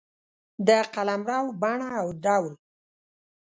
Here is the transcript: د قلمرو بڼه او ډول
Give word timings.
د 0.67 0.69
قلمرو 0.93 1.41
بڼه 1.61 1.89
او 2.01 2.07
ډول 2.23 2.53